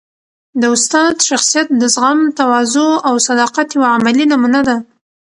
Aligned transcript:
د 0.61 0.63
استاد 0.75 1.13
شخصیت 1.29 1.67
د 1.81 1.83
زغم، 1.95 2.19
تواضع 2.39 2.89
او 3.07 3.15
صداقت 3.27 3.67
یوه 3.77 3.87
عملي 3.95 4.25
نمونه 4.31 4.61
ده. 4.67 4.77